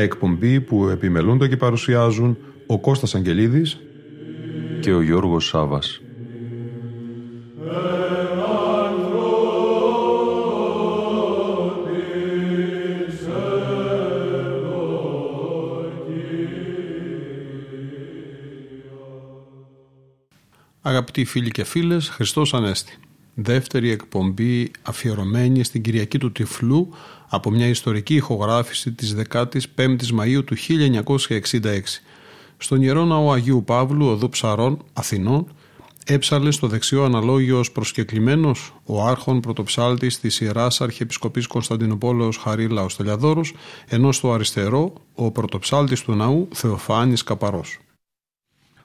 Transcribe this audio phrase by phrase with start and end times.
[0.00, 3.80] Μια εκπομπή που επιμελούνται και παρουσιάζουν ο Κώστας Αγγελίδης
[4.80, 6.00] και ο Γιώργος Σάβας.
[20.80, 22.98] Αγαπητοί φίλοι και φίλες, Χριστός Ανέστη.
[23.42, 26.88] Δεύτερη εκπομπή αφιερωμένη στην Κυριακή του Τυφλού
[27.28, 31.80] από μια ιστορική ηχογράφηση της 15ης Μαΐου του 1966
[32.56, 35.46] στον Ιερό Ναό Αγίου Παύλου, οδού Ψαρών, Αθηνών,
[36.06, 43.54] έψαλε στο δεξιό αναλόγιο ως προσκεκλημένος ο άρχον πρωτοψάλτης της Ιεράς Αρχιεπισκοπής Κωνσταντινούπολεως Χαρίλα Τελιαδόρος,
[43.88, 47.78] ενώ στο αριστερό ο πρωτοψάλτης του ναού Θεοφάνης Καπαρός.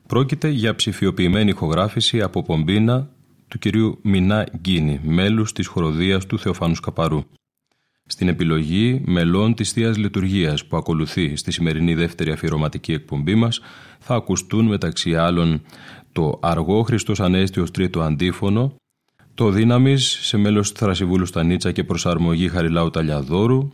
[0.08, 3.09] Πρόκειται για ψηφιοποιημένη ηχογράφηση από πομπίνα
[3.56, 7.23] του κυρίου Μινά Γκίνη, μέλους της χοροδίας του Θεοφάνους Καπαρού.
[8.06, 13.59] Στην επιλογή μελών της θείας Λειτουργίας που ακολουθεί στη σημερινή δεύτερη αφιερωματική εκπομπή μας
[14.00, 15.62] θα ακουστούν μεταξύ άλλων
[16.12, 18.75] το αργό Χριστός Ανέστη τρίτο αντίφωνο,
[19.34, 23.69] το δύναμης σε μέλος Θρασιβούλου Στανίτσα και προσαρμογή Χαριλάου Ταλιαδόρου,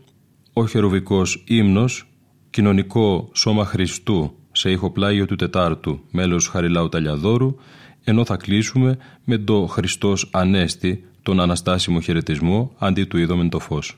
[0.54, 2.08] ο χεροβικός ύμνος,
[2.50, 7.56] κοινωνικό σώμα Χριστού σε ηχοπλάγιο του Τετάρτου μέλος Χαριλάου Ταλιαδόρου,
[8.04, 13.98] ενώ θα κλείσουμε με το Χριστός Ανέστη, τον Αναστάσιμο χαιρετισμό αντί του είδομεν το φως.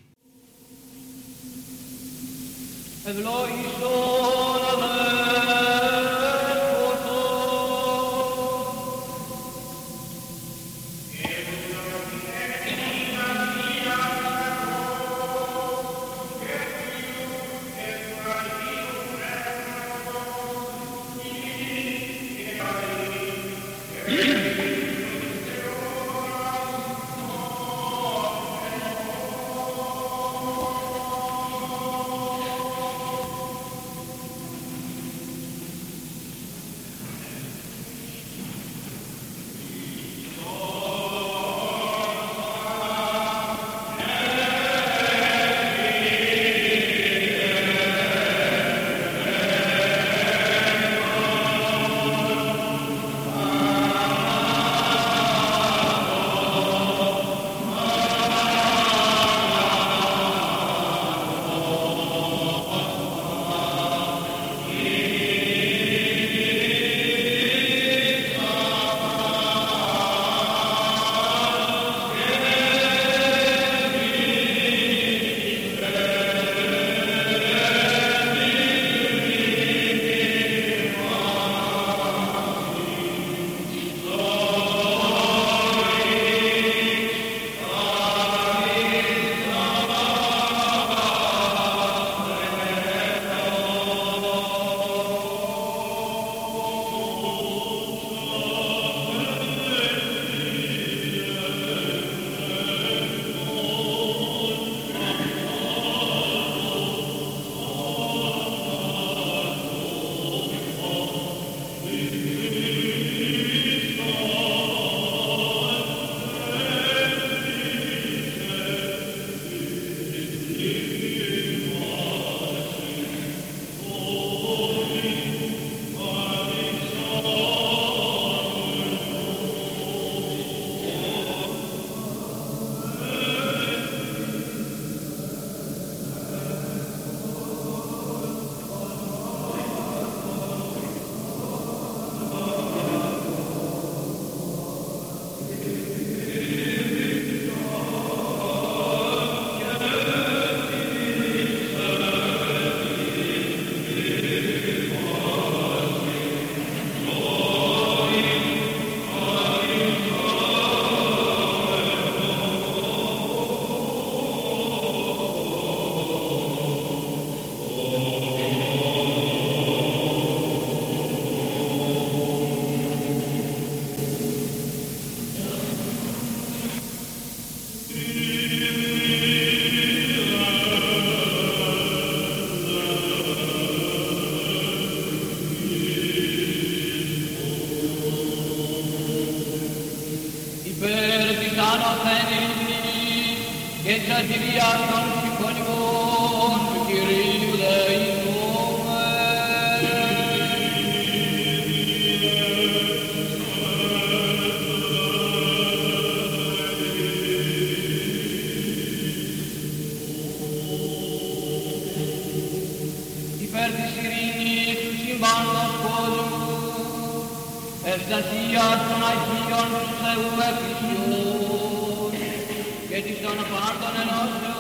[222.94, 224.53] Get it on a part on and off.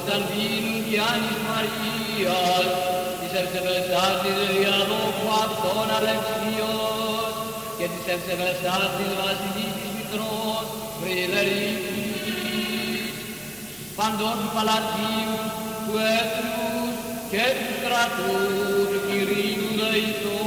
[0.00, 2.66] Κωνσταντίνου Γιάννης Μαρίας,
[3.20, 7.28] της ευσεβεστάτης Διαδόχου Αυτών Αλεξίων
[7.78, 10.64] και της ευσεβεστάτης Βασιλίκης Μητρός
[10.98, 12.00] Φρυδερίκης,
[13.96, 15.36] παντών του Παλατίου,
[15.84, 16.92] του έθνους
[17.32, 18.34] και του κρατού
[18.90, 20.39] του Κυρίου Δεϊτού,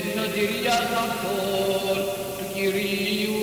[0.00, 1.98] την σωτηρία αυτών
[2.38, 3.36] του Κυρίου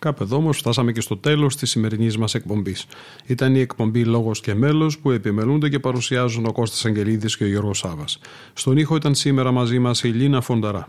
[0.00, 2.86] Κάπου εδώ όμως φτάσαμε και στο τέλος της σημερινής μας εκπομπής.
[3.26, 7.46] Ήταν η εκπομπή Λόγος και Μέλος που επιμελούνται και παρουσιάζουν ο Κώστας Αγγελίδης και ο
[7.46, 8.04] Γιώργος Σάβα.
[8.52, 10.88] Στον ήχο ήταν σήμερα μαζί μας η Λίνα Φονταρά.